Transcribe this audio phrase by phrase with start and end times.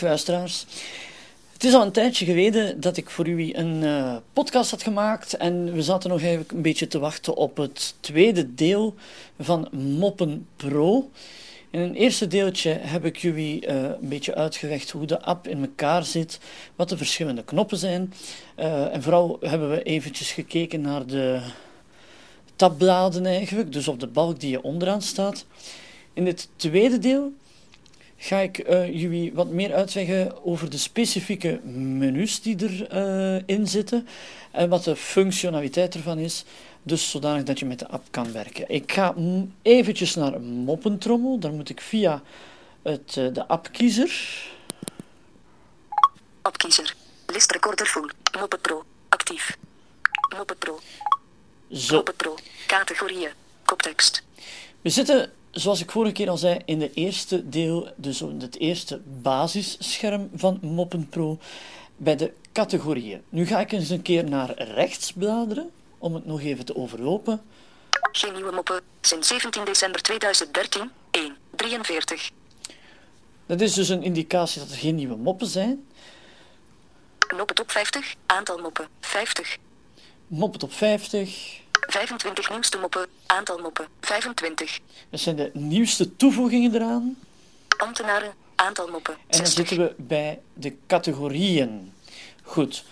[0.00, 0.64] Dag.
[1.52, 5.34] Het is al een tijdje geleden dat ik voor u een uh, podcast had gemaakt
[5.34, 8.94] en we zaten nog even een beetje te wachten op het tweede deel
[9.40, 11.10] van Moppen Pro.
[11.70, 15.60] In een eerste deeltje heb ik jullie uh, een beetje uitgelegd hoe de app in
[15.60, 16.38] elkaar zit,
[16.76, 18.12] wat de verschillende knoppen zijn.
[18.58, 21.40] Uh, en vooral hebben we eventjes gekeken naar de
[22.56, 25.46] tabbladen eigenlijk, dus op de balk die je onderaan staat.
[26.12, 27.32] In dit tweede deel
[28.24, 34.08] ga ik uh, jullie wat meer uitleggen over de specifieke menus die erin uh, zitten
[34.50, 36.44] en wat de functionaliteit ervan is,
[36.82, 38.68] dus zodanig dat je met de app kan werken.
[38.68, 39.14] Ik ga
[39.62, 42.22] eventjes naar Moppentrommel, daar moet ik via
[42.82, 44.42] het, uh, de appkiezer.
[46.42, 46.94] Appkiezer,
[47.26, 49.56] list recorder full, Moppen Pro, actief,
[50.36, 50.80] Moppen Pro,
[51.70, 51.94] Zo.
[51.94, 52.34] Moppen Pro,
[52.66, 53.30] categorieën,
[53.64, 54.22] koptekst.
[54.80, 59.00] We zitten zoals ik vorige keer al zei, in de eerste deel, dus het eerste
[59.22, 61.38] basisscherm van Moppen Pro,
[61.96, 63.22] bij de categorieën.
[63.28, 67.42] Nu ga ik eens een keer naar rechts bladeren, om het nog even te overlopen.
[68.12, 72.30] Geen nieuwe moppen, sinds 17 december 2013, 1, 43.
[73.46, 75.86] Dat is dus een indicatie dat er geen nieuwe moppen zijn.
[77.36, 79.56] Moppen top 50, aantal moppen, 50.
[80.26, 81.62] Moppen top 50.
[81.86, 84.80] 25 nieuwste moppen, aantal moppen, 25.
[85.10, 87.16] Dat zijn de nieuwste toevoegingen eraan.
[87.76, 89.38] Ambtenaren, aantal moppen, 60.
[89.38, 91.92] En dan zitten we bij de categorieën.
[92.42, 92.84] Goed.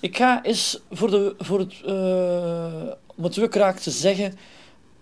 [0.00, 4.38] Ik ga eens voor, de, voor het, uh, om het lukraak te zeggen,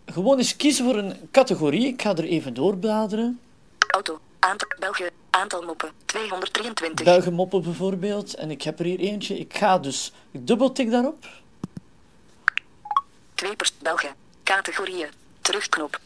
[0.06, 1.86] gewoon eens kiezen voor een categorie.
[1.86, 3.40] Ik ga er even doorbladeren.
[3.86, 7.04] Auto, aantal, België, aantal moppen, 223.
[7.04, 8.34] Belgen moppen bijvoorbeeld.
[8.34, 9.38] En ik heb er hier eentje.
[9.38, 11.26] Ik ga dus, ik dubbeltik daarop.
[13.36, 14.12] Twee per België.
[14.44, 15.08] Categorieën.
[15.40, 16.00] Terugknop.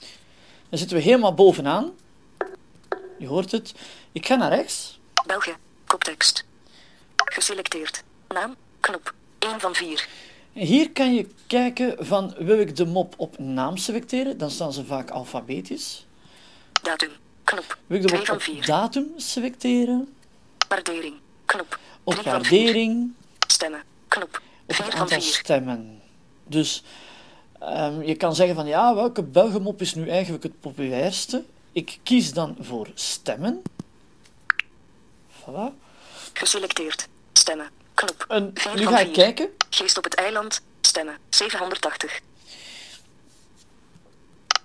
[0.69, 1.93] Dan zitten we helemaal bovenaan.
[3.19, 3.75] Je hoort het.
[4.13, 4.99] Ik ga naar rechts.
[5.27, 5.57] België.
[5.87, 6.45] Koptekst.
[7.17, 8.03] Geselecteerd.
[8.29, 8.57] Naam.
[8.81, 9.15] Knop.
[9.39, 10.09] 1 van 4.
[10.53, 14.39] En hier kan je kijken van wil ik de mop op naam selecteren.
[14.39, 16.07] Dan staan ze vaak alfabetisch.
[16.83, 17.11] Datum.
[17.45, 17.79] Knop.
[17.87, 18.67] Wil ik de 2 mop van op 4.
[18.67, 20.15] datum selecteren.
[20.69, 21.15] Waardering.
[21.45, 21.79] Knop.
[22.03, 22.63] Op 3 van 4.
[22.63, 23.13] waardering.
[23.47, 23.83] Stemmen.
[24.09, 24.41] Knop.
[24.67, 25.33] Op 4 het van aantal 4.
[25.33, 26.03] stemmen.
[26.47, 26.83] Dus
[27.63, 31.45] um, je kan zeggen van ja, welke Belgemop is nu eigenlijk het populairste?
[31.73, 33.63] Ik kies dan voor stemmen.
[35.41, 35.73] Voilà.
[36.33, 37.09] Geselecteerd.
[37.33, 37.71] Stemmen.
[37.95, 38.25] Knop.
[38.29, 39.15] En 4 nu ga ik 4.
[39.15, 39.49] kijken.
[39.71, 40.63] Geest op het eiland.
[40.81, 41.17] Stemmen.
[41.29, 42.21] 780.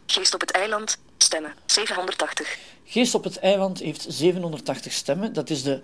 [0.06, 0.98] Geest op het eiland.
[1.18, 1.54] Stemmen.
[1.66, 2.58] 780.
[2.86, 5.34] Geest op het eiland heeft 780 stemmen.
[5.34, 5.82] Dat is de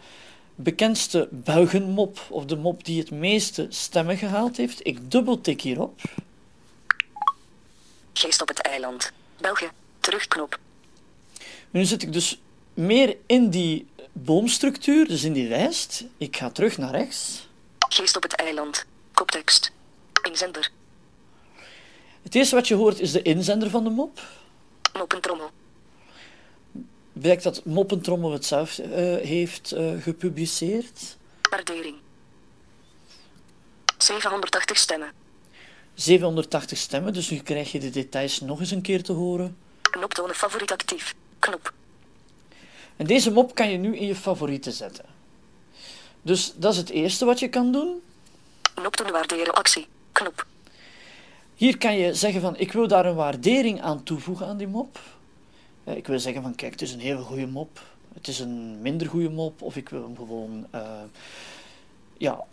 [0.55, 4.87] bekendste Belgenmop, of de mop die het meeste stemmen gehaald heeft.
[4.87, 6.01] Ik dubbeltik hierop.
[8.21, 9.11] Geest op het eiland.
[9.37, 9.69] België.
[9.99, 10.59] Terugknop.
[11.69, 12.41] Nu zit ik dus
[12.73, 16.03] meer in die boomstructuur, dus in die lijst.
[16.17, 17.47] Ik ga terug naar rechts.
[17.89, 18.85] Geest op het eiland.
[19.13, 19.71] Koptekst.
[20.21, 20.71] Inzender.
[22.21, 24.21] Het eerste wat je hoort is de inzender van de mop.
[24.93, 25.49] Moppentrommel.
[27.13, 28.87] Blijkt dat Moppentrommel het zelf uh,
[29.17, 31.17] heeft uh, gepubliceerd.
[31.49, 31.95] Waardering.
[33.97, 35.20] 780 stemmen.
[36.01, 39.57] 780 stemmen, dus nu krijg je de details nog eens een keer te horen.
[39.81, 41.15] Knop tonen favoriet actief.
[41.39, 41.73] Knop.
[42.95, 45.05] En deze mop kan je nu in je favorieten zetten.
[46.21, 48.01] Dus dat is het eerste wat je kan doen.
[48.73, 49.87] Knop tonen waarderen actie.
[50.11, 50.45] Knop.
[51.55, 54.99] Hier kan je zeggen van ik wil daar een waardering aan toevoegen aan die mop.
[55.83, 57.81] Eh, Ik wil zeggen van kijk, het is een hele goede mop.
[58.13, 59.61] Het is een minder goede mop.
[59.61, 60.81] Of ik wil hem gewoon, uh,
[62.17, 62.43] ja,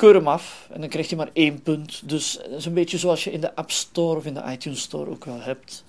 [0.00, 0.66] keur hem af.
[0.70, 2.08] En dan krijg je maar één punt.
[2.08, 4.80] Dus dat is een beetje zoals je in de App Store of in de iTunes
[4.80, 5.84] Store ook wel hebt.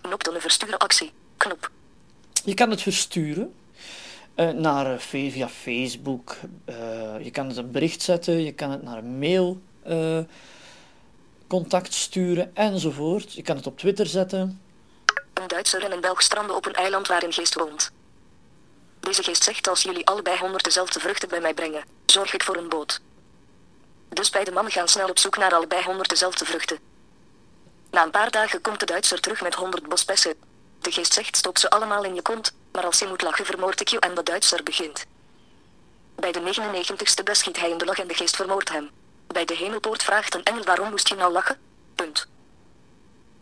[0.00, 1.10] Knop tonen versturen actie.
[1.36, 1.70] Knop.
[2.44, 3.54] Je kan het versturen
[4.36, 6.36] uh, naar uh, via Facebook.
[7.22, 8.44] je kan het een bericht zetten.
[8.44, 9.60] Je kan het naar een mail
[11.46, 13.32] contact sturen enzovoort.
[13.32, 14.60] Je kan het op Twitter zetten.
[15.34, 17.90] Een Duitser en een Belg stranden op een eiland waar een geest woont.
[19.00, 22.56] Deze geest zegt als jullie allebei honderd dezelfde vruchten bij mij brengen, zorg ik voor
[22.56, 23.00] een boot.
[24.12, 26.78] Dus beide mannen gaan snel op zoek naar allebei honderd dezelfde vruchten.
[27.90, 30.34] Na een paar dagen komt de Duitser terug met honderd bosbessen.
[30.80, 33.80] De geest zegt stop ze allemaal in je kont, maar als je moet lachen vermoord
[33.80, 35.06] ik je en de Duitser begint.
[36.14, 38.90] Bij de 99ste bes schiet hij in de lach en de geest vermoordt hem.
[39.26, 41.58] Bij de hemelpoort vraagt een engel waarom moest je nou lachen?
[41.94, 42.26] Punt.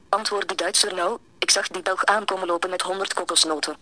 [0.09, 3.77] Antwoord die Duitser nou, ik zag die Belg aankomen lopen met 100 kokosnoten.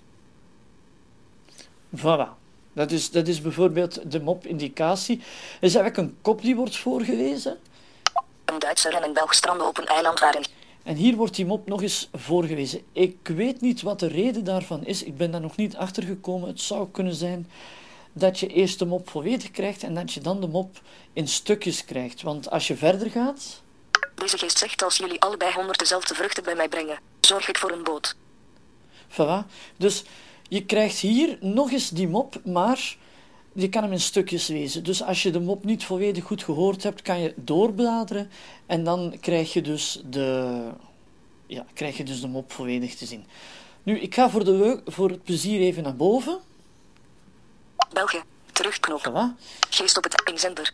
[1.96, 2.28] Voilà.
[2.78, 5.16] Dat is, dat is bijvoorbeeld de mop-indicatie.
[5.60, 7.58] Is eigenlijk een kop die wordt voorgelezen.
[8.44, 10.44] Een Duitser en een Belg stranden op een eiland waarin...
[10.82, 12.82] En hier wordt die mop nog eens voorgewezen.
[12.92, 15.02] Ik weet niet wat de reden daarvan is.
[15.02, 16.48] Ik ben daar nog niet achter gekomen.
[16.48, 17.50] Het zou kunnen zijn
[18.12, 20.80] dat je eerst de mop volledig krijgt en dat je dan de mop
[21.12, 22.22] in stukjes krijgt.
[22.22, 23.62] Want als je verder gaat.
[24.14, 27.70] Deze geest zegt als jullie allebei honderd dezelfde vruchten bij mij brengen, zorg ik voor
[27.70, 28.16] een boot.
[29.10, 29.46] Voilà.
[29.76, 30.04] Dus
[30.48, 32.96] je krijgt hier nog eens die mop, maar
[33.52, 34.84] je kan hem in stukjes lezen.
[34.84, 38.30] Dus als je de mop niet volledig goed gehoord hebt, kan je doorbladeren
[38.66, 40.60] en dan krijg je dus de,
[41.46, 43.24] ja, krijg je dus de mop volledig te zien.
[43.82, 46.38] Nu, ik ga voor, de voor het plezier even naar boven.
[47.92, 48.22] België.
[48.52, 49.00] Terugknop.
[49.00, 49.42] Voilà.
[49.70, 50.72] Geest op het inzender.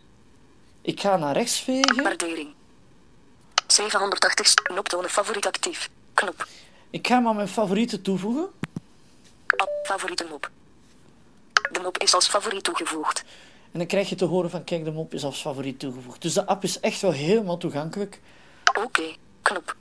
[0.82, 2.02] Ik ga naar rechts vegen.
[2.02, 2.48] Waardering.
[3.66, 5.90] 780 knop tonen favoriet actief.
[6.14, 6.48] Knop.
[6.90, 8.48] Ik ga maar mijn favorieten toevoegen.
[9.84, 10.50] Favoriete mop.
[11.72, 13.24] De mop is als favoriet toegevoegd.
[13.72, 16.22] En dan krijg je te horen van kijk, de mop is als favoriet toegevoegd.
[16.22, 18.20] Dus de app is echt wel helemaal toegankelijk.
[18.84, 19.02] Oké.
[19.42, 19.76] Knop.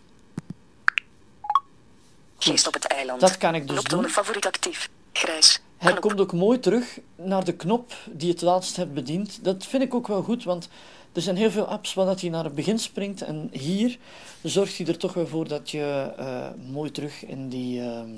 [2.38, 3.20] Geest op het eiland.
[3.22, 4.10] Dat kan ik dus Knop doen.
[4.12, 4.90] favoriet actief.
[5.14, 5.62] Grijs.
[5.78, 6.02] Hij Knop.
[6.04, 9.44] komt ook mooi terug naar de knop die je het laatst hebt bediend.
[9.44, 10.70] Dat vind ik ook wel goed, want
[11.14, 13.22] er zijn heel veel apps waar dat hij naar het begin springt.
[13.22, 13.98] En hier
[14.44, 18.10] zorgt hij er toch wel voor dat je eh, mooi terug in, die, ehm,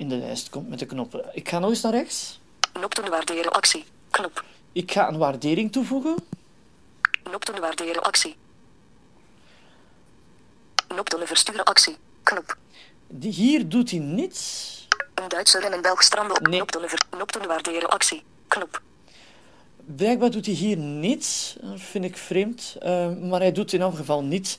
[0.00, 1.24] in de lijst komt met de knoppen.
[1.32, 2.40] Ik ga nog eens naar rechts.
[2.72, 3.84] Knop tonen waarderen actie.
[4.10, 4.44] Knop.
[4.72, 6.16] Ik ga een waardering toevoegen.
[7.22, 8.36] Knop tonen waarderen actie.
[10.86, 11.96] Knop tonen versturen actie.
[12.22, 12.56] Knop.
[13.08, 14.68] Die, hier doet hij niets.
[15.14, 16.56] Een Duitser en een Belg stranden op Nee.
[16.56, 18.22] knop tonen ver- knop tonen waarderen actie.
[18.48, 18.82] Knop.
[19.96, 21.56] Blijkbaar doet hij hier niets.
[21.60, 22.76] Dat vind ik vreemd.
[22.80, 24.58] Eh, maar hij doet in elk geval niets.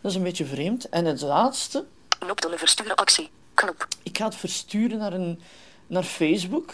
[0.00, 0.88] Dat is een beetje vreemd.
[0.88, 1.84] En het laatste.
[2.18, 3.30] Knop tonen versturen actie.
[3.58, 3.86] Knop.
[4.02, 5.40] Ik ga het versturen naar, een,
[5.86, 6.72] naar Facebook,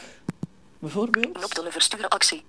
[0.79, 1.33] bijvoorbeeld.
[1.33, 2.45] Knop versturen actie.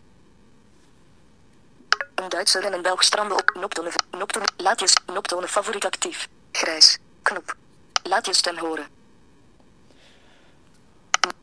[2.16, 5.06] Een Duitser en een Belg stranden op knop tonen ver- knop tonen laat je s-
[5.06, 6.30] knop tonen favoriet actief.
[6.52, 6.98] Grijs.
[7.22, 7.56] Knop.
[8.04, 8.88] Laat je stem horen.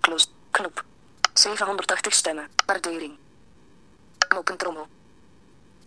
[0.00, 0.26] Close.
[0.50, 0.84] Knop.
[1.32, 2.48] 780 stemmen.
[2.66, 3.12] Waardering.
[4.34, 4.86] Mopentrommel.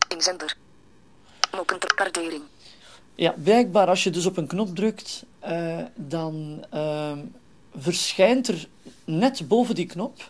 [0.08, 0.56] Inzender.
[1.52, 2.44] Mopentro- Waardering.
[3.16, 7.20] Ja, blijkbaar als je dus op een knop drukt, eh, dan ehm,
[7.78, 8.68] verschijnt er
[9.04, 10.30] net boven die knop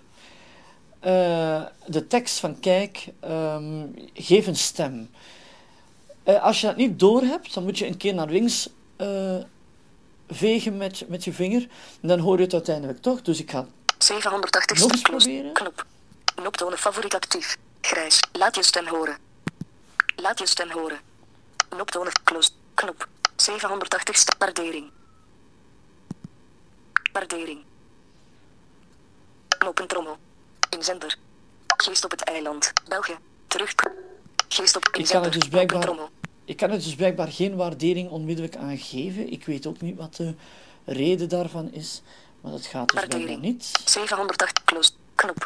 [1.00, 5.10] eh, de tekst van kijk, ehm, geef een stem.
[6.24, 8.70] Eh, als je dat niet doorhebt, dan moet je een keer naar links
[10.30, 11.68] vegen met, met je vinger.
[12.02, 13.22] En dan hoor je het uiteindelijk toch.
[13.22, 15.54] Dus ik ga 780 Nog eens proberen.
[15.54, 15.86] Knop.
[16.36, 17.58] Knop tonen favoriet actief.
[17.82, 18.20] Grijs.
[18.32, 19.18] Laat je stem horen.
[20.16, 21.00] Laat je stem horen.
[21.70, 22.50] Knop tonen close.
[22.74, 23.08] Knop.
[23.36, 24.92] 780 st- waardering.
[27.16, 27.64] Waardering.
[29.66, 30.18] Mopentrommel.
[30.70, 31.18] Inzender.
[31.78, 32.74] Geest op het eiland.
[32.88, 33.18] België.
[33.48, 33.74] Terug.
[34.48, 35.32] Geest op kan inzender.
[35.32, 36.10] het dus blijkbaar-.
[36.46, 39.32] Ik kan er dus blijkbaar geen waardering onmiddellijk aan geven.
[39.32, 40.34] Ik weet ook niet wat de
[40.86, 42.02] reden daarvan is.
[42.42, 43.42] Maar dat gaat dus blijkbaar Waardering.
[43.42, 43.72] niet.
[43.86, 44.92] 780 close.
[45.16, 45.46] Knop.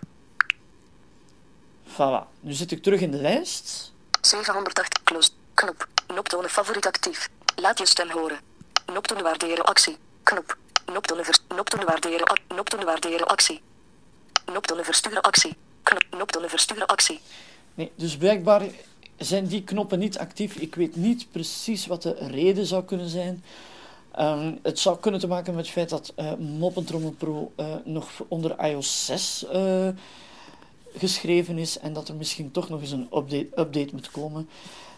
[1.87, 2.39] Voilà.
[2.39, 3.93] Nu zit ik terug in de lijst.
[4.21, 5.29] 780 close.
[5.53, 5.87] Knop.
[6.05, 7.29] Knop tonen favoriet actief.
[7.55, 8.39] Laat je stem horen.
[8.85, 9.97] Knop tonen waarderen actie.
[10.23, 10.57] Knop.
[10.89, 11.39] Knop tonen vers.
[11.47, 12.27] Knop tonen waarderen.
[12.63, 13.61] tonen waarderen actie.
[14.45, 15.55] Knop tonen versturen actie.
[16.25, 17.19] Tonen versturen actie.
[17.73, 18.61] Nee, dus blijkbaar
[19.17, 20.55] zijn die knoppen niet actief.
[20.55, 23.43] Ik weet niet precies wat de reden zou kunnen zijn.
[24.11, 28.09] Ehm, het zou kunnen te maken met het feit dat eh Moppentrommel Pro eh, nog
[28.27, 29.87] onder iOS 6 eh,
[30.95, 34.49] geschreven is en dat er misschien toch nog eens een update, update moet komen.